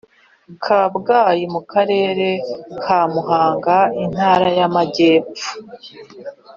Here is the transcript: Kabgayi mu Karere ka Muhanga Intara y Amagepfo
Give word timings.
Kabgayi 0.63 1.43
mu 1.53 1.61
Karere 1.71 2.27
ka 2.83 2.99
Muhanga 3.13 3.77
Intara 4.03 4.47
y 4.57 4.61
Amagepfo 4.67 5.47